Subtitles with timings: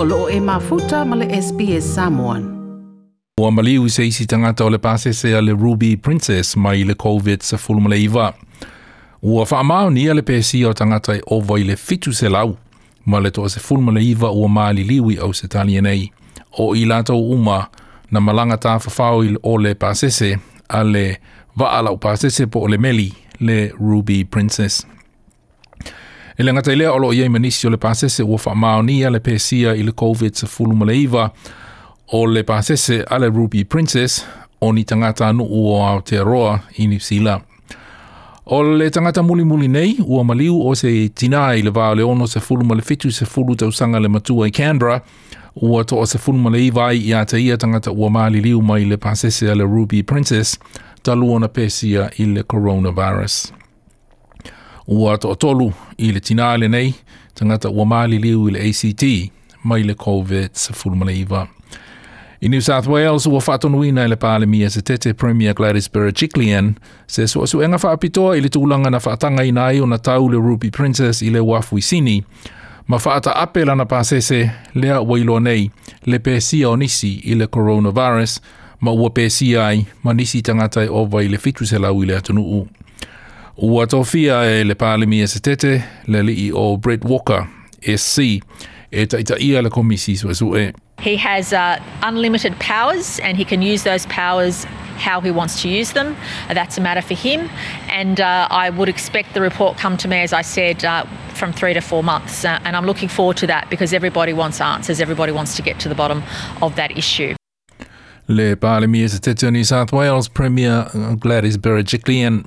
[0.00, 2.42] o loo e mafuta ma le SPS Samoan.
[3.40, 8.34] Ua maliu se isi tangata o le pasesea le Ruby Princess mai le COVID-19 iwa.
[9.22, 12.56] Ua whaamau nia le pēsi o tangata e ova i le fitu se lau,
[13.04, 16.12] ma le toa se fulma le iwa ua maali liwi au se tali nei,
[16.58, 16.70] o
[17.14, 17.66] uma
[18.10, 20.38] na malanga tā whawhau o le pasese
[20.68, 21.16] a le
[21.58, 24.86] ala pasese po o le meli le Ruby Princess.
[26.38, 29.18] E le ngata ilea olo ia i manisi o le pasese ua wha maonia le
[29.20, 31.30] pesia i le COVID sa fulu maleiva
[32.12, 34.24] o le pasese ale Ruby Princess
[34.60, 37.42] o ni tangata anu ua Aotearoa i New Zealand.
[38.46, 42.26] O le tangata muli muli nei ua maliu o se tina i le vaa leono
[42.26, 45.00] sa fulu male fitu sa fulu tausanga le matua i Canberra
[45.56, 48.84] ua toa sa fulu male i vai i ata ia tangata ua maali liu mai
[48.86, 50.54] le pasese ale Ruby Princess
[51.02, 53.52] talua na pesia i le coronavirus
[54.88, 56.94] ua to atolu i le tina ale nei,
[57.34, 59.02] tangata ua maali liu i le ACT,
[59.64, 61.46] mai le COVID sa fulmaleiva.
[62.40, 66.72] I New South Wales, ua whaatonuina i le pāle mia se tete Premier Gladys Berejiklian,
[67.10, 70.28] se sua su enga whaapitoa i le tūlanga na whaatanga i nai o na tau
[70.30, 72.20] le Ruby Princess i le Wafuisini,
[72.86, 75.66] ma whaata ape lana pāsese lea ua iloa nei
[76.06, 78.38] le pēsia o nisi i le coronavirus,
[78.80, 82.02] ma ua pēsia ai ma nisi tangata i e owa i le fitu se lau
[82.02, 82.64] i le atunuu.
[83.58, 84.64] Eh,
[86.06, 87.46] le le o Brett Walker
[87.96, 88.22] SC
[88.92, 89.06] e
[89.62, 90.12] le komisi
[91.00, 94.64] He has uh, unlimited powers and he can use those powers
[94.98, 96.14] how he wants to use them.
[96.54, 97.48] That's a matter for him.
[97.90, 101.52] And uh, I would expect the report come to me, as I said, uh, from
[101.52, 102.44] three to four months.
[102.44, 105.00] Uh, and I'm looking forward to that because everybody wants answers.
[105.00, 106.22] Everybody wants to get to the bottom
[106.62, 107.34] of that issue.
[108.28, 109.06] Le Parlemia
[109.52, 110.86] New South Wales Premier
[111.20, 112.44] Gladys Berejiklian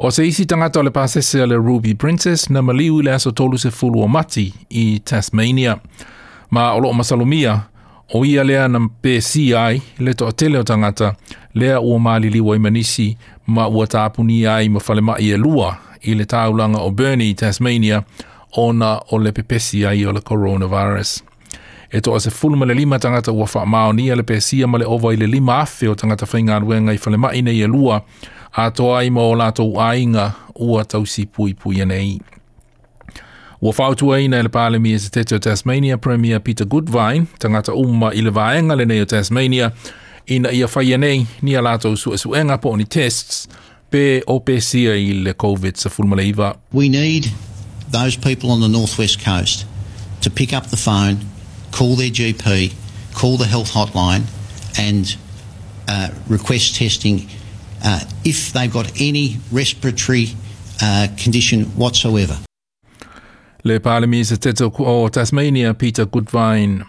[0.00, 3.30] O se isi tangata o le pasese le Ruby Princess na maliu i le aso
[3.30, 5.76] tolu se fulu o mati i Tasmania.
[6.50, 7.60] Ma o loo masalumia,
[8.14, 11.14] o ia lea na PCI le toa tele o tangata
[11.54, 15.74] lea ua maali liwa i manisi ma ua tāpuni ai ma falema i e lua
[16.02, 18.02] i le tāulanga o Burnie, Tasmania,
[18.56, 21.22] ona o le pepesi ai o le coronavirus.
[21.90, 24.84] E toa se fulma le lima tangata ua wha maoni a le pesia ma le
[24.86, 28.02] ova i le lima afe o tangata whaingaruenga i falema i e lua
[28.56, 32.16] a toa i mō lātou ainga ua tausi pui pui anei.
[33.60, 37.74] Ua whautua i nei le pālemi e se tete o Tasmania Premier Peter Goodvine, tangata
[37.74, 39.72] umma i le vāenga le nei o Tasmania,
[40.30, 43.46] ina ia whaia nei ni a lātou su su enga po ni tests,
[43.90, 46.52] pe o pesia i le COVID sa fulmaleiva.
[46.72, 47.32] We need
[47.90, 49.66] those people on the northwest coast
[50.20, 51.18] to pick up the phone,
[51.72, 52.72] call their GP,
[53.14, 54.24] call the health hotline
[54.78, 55.16] and
[55.88, 57.28] uh, request testing
[57.84, 60.26] Uh, if they've got any respiratory
[60.82, 62.36] uh, condition whatsoever.
[63.64, 66.84] Le palemisa teto o Tasmania, Peter Goodvine.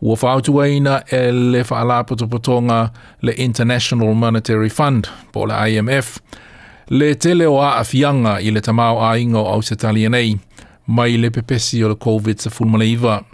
[0.00, 2.90] Ua whautuaina e le whaalapoto potonga
[3.22, 6.18] le International Monetary Fund, po le IMF,
[6.90, 9.74] le tele o aafianga i le tamau a ingo au se
[10.08, 10.38] nei,
[10.88, 13.24] mai le pepesi o le COVID-19.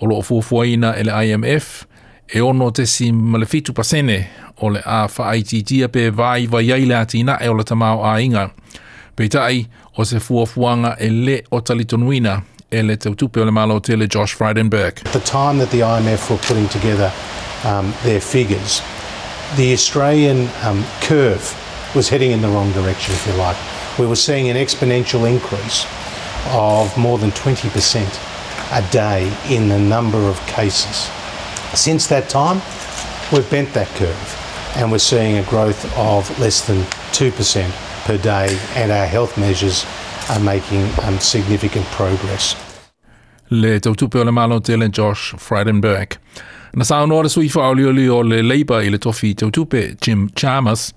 [0.00, 1.86] O loo fuafuaina e le IMF,
[2.30, 4.28] e ono te si malefitu pasene
[4.58, 8.20] o le a whaaititia pe vai vai ei le atina e o le tamau a
[8.20, 8.50] inga.
[9.16, 9.68] Pei tai,
[9.98, 14.34] o se fuafuanga e le o talitonuina e le tautupe o le malo tele Josh
[14.34, 15.04] Frydenberg.
[15.04, 17.12] At the time that the IMF were putting together
[17.64, 18.80] um, their figures,
[19.56, 21.44] the Australian um, curve
[21.94, 23.56] was heading in the wrong direction, if you like.
[23.98, 25.84] We were seeing an exponential increase
[26.52, 28.08] of more than 20%
[28.72, 31.10] a day in the number of cases.
[31.74, 32.60] Since that time,
[33.32, 34.38] we've bent that curve
[34.76, 36.76] and we're seeing a growth of less than
[37.12, 37.70] 2%
[38.04, 39.86] per day, and our health measures
[40.30, 42.56] are making um, significant progress.
[43.50, 44.06] Le Dr.
[44.08, 46.16] Bjørn Marlow Dylan Josh Frydenberg.
[46.76, 50.94] Na saunoa sui fa oli oli o le Labour i tofi te utupe Jim Chalmers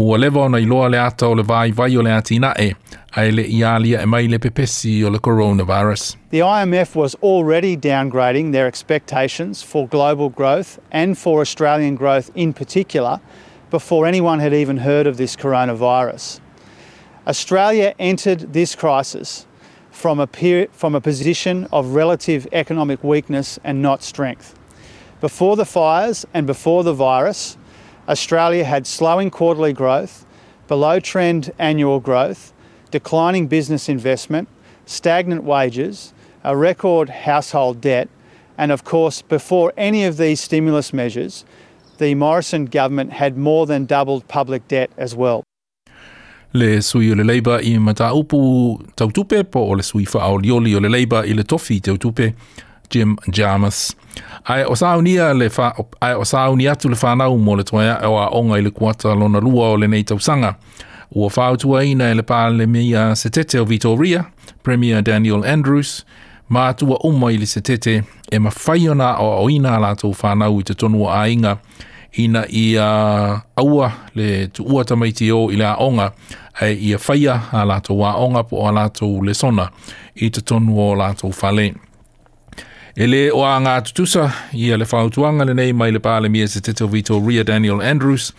[0.00, 2.74] ua lewa ona i loa le ata o le vai vai o le atina e
[3.16, 6.16] ai le ialia e mai le pepesi o le coronavirus.
[6.30, 12.52] The IMF was already downgrading their expectations for global growth and for Australian growth in
[12.52, 13.20] particular
[13.70, 16.40] before anyone had even heard of this coronavirus.
[17.28, 19.46] Australia entered this crisis
[19.92, 20.26] from a,
[20.72, 24.58] from a position of relative economic weakness and not strength.
[25.22, 27.56] Before the fires and before the virus,
[28.08, 30.26] Australia had slowing quarterly growth,
[30.66, 32.52] below trend annual growth,
[32.90, 34.48] declining business investment,
[34.84, 38.08] stagnant wages, a record household debt,
[38.58, 41.44] and of course, before any of these stimulus measures,
[41.98, 45.44] the Morrison government had more than doubled public debt as well.
[46.54, 50.88] le sui o le leiba i mataupu tautupe po o le sui faaolioli o le
[50.90, 52.26] leiba i le tofi tautupe
[52.94, 53.96] Jim Jarmus.
[54.44, 58.16] Ai o saunia le fa ai o saunia atu le whanau mo le toia o
[58.16, 60.54] e a onga i le kuata lona lua o le nei tausanga.
[61.14, 64.24] Ua whautua ina e le pāle mea se tete o Vitoria,
[64.62, 66.04] Premier Daniel Andrews,
[66.50, 68.02] mā tua uma i le se tete
[68.32, 71.56] e ma whaiona o a oina la tau whanau i te tonua a inga
[72.22, 72.88] ina i a
[73.56, 76.10] aua le tu uatamaiti o i le a onga
[76.60, 78.88] e ia whaia a la tau a onga po a la
[79.26, 79.68] le sona
[80.14, 81.32] i te tonua o la tau
[82.96, 86.60] Ele le o anga tutusa i le whautuanga le nei mai le pāle mia se
[86.60, 88.32] te tovito Ria Daniel Andrews,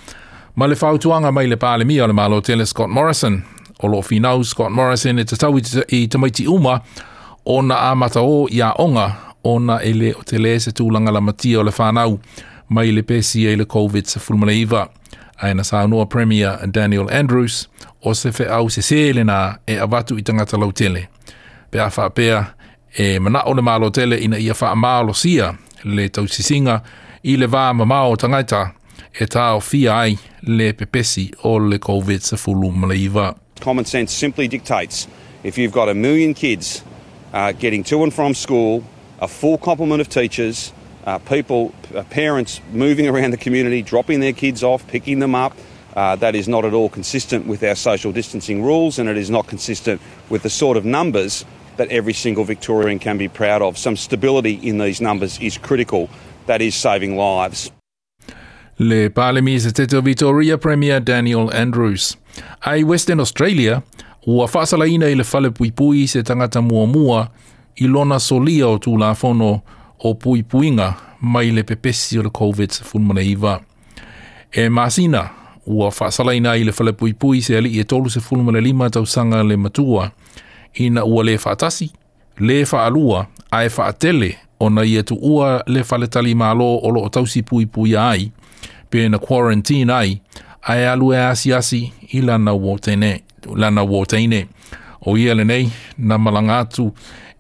[0.56, 3.40] ma le whautuanga mai le pāle mia le malo tele Scott Morrison.
[3.80, 6.78] O lo whinau Scott Morrison e te tau i tamaiti uma
[7.46, 11.12] o na amata o i a onga o na e o te le se tūlanga
[11.14, 12.20] la matia o le whanau
[12.70, 14.86] mai le pesi e le COVID sa fulmana iwa.
[15.42, 17.66] Aina sa anua Premier Daniel Andrews
[18.04, 19.10] o se whi au se se
[19.68, 21.08] e avatu i tangata lau tele.
[21.72, 22.54] Pea whapea, pea.
[22.96, 24.54] e eh, mana o le malo tele ina ia
[25.14, 26.04] sia le
[27.24, 28.72] i le wā mamao tangata
[29.14, 35.08] e tā o fia ai le pepesi o le COVID-19 Common sense simply dictates
[35.44, 36.84] if you've got a million kids
[37.34, 38.84] uh, getting to and from school,
[39.20, 40.72] a full complement of teachers,
[41.06, 45.54] uh, people, uh, parents moving around the community, dropping their kids off, picking them up.
[45.96, 49.30] Uh, that is not at all consistent with our social distancing rules and it is
[49.32, 50.00] not consistent
[50.30, 51.46] with the sort of numbers
[51.78, 53.78] that every single Victorian can be proud of.
[53.78, 56.10] Some stability in these numbers is critical.
[56.46, 57.72] That is saving lives.
[58.80, 62.18] Le Palemis Teto Victoria Premier Daniel Andrews.
[62.62, 63.82] Ai Western Australia,
[64.28, 67.28] ua whasala ina i le fale puipui se tangata mua mua
[67.82, 69.62] i lona solia o tūla fono
[70.06, 70.88] o puipuinga
[71.22, 73.62] mai le pepesi o le COVID-19.
[74.52, 75.30] E masina,
[75.66, 78.90] ua whasala ina i le fale puipui se ali i e tolu se fulmane lima
[78.90, 80.12] tausanga le matua,
[80.74, 81.92] ina ua le fatasi.
[82.38, 87.10] le faalua ae faatele ona ia tuua le faletali malo o loo
[87.72, 88.32] pui ai
[88.90, 90.22] pe na quarantine ai
[90.62, 93.24] ae alu e asiasi i lana ua teine,
[93.56, 94.48] lana ua teine.
[95.06, 96.94] o ia nei na malaga atu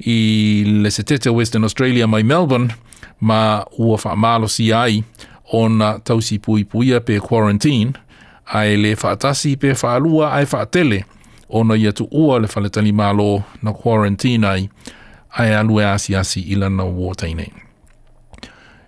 [0.05, 2.69] i le setete western australia mai melbourne
[3.21, 5.03] ma ua faamalosia ai
[5.53, 7.93] ona tausipuipuia pe quarantine
[8.45, 11.05] ae le faatasi pe faalua ae faatele
[11.49, 14.69] ona ia tu ua le faletali malo na quarantine ai
[15.37, 17.51] ai alu e asi asi ila na wataine.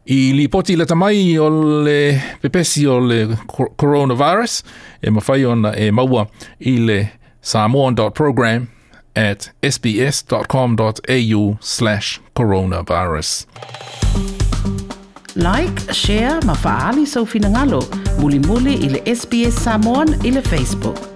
[0.08, 1.48] I li poti le tamai o
[1.84, 3.38] le pepesi o le
[3.78, 4.64] coronavirus
[5.02, 6.28] e mawhai ona e maua
[6.66, 7.08] i le
[7.42, 8.68] samoan.program
[9.16, 13.46] at sbs.com.au slash coronavirus.
[15.38, 17.82] Like, share, mafaali sa so ufinangalo.
[18.20, 21.15] Muli muli ili SBS Samoan ili Facebook.